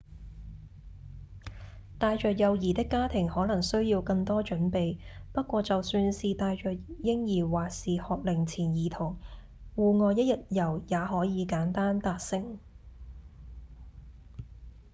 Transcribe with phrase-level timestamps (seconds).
[1.99, 4.97] 帶著幼兒的家庭可能需要更多準備
[5.31, 9.19] 不過就算是帶著嬰兒或是學齡前兒童
[9.75, 12.57] 戶外一日遊也可以簡單達成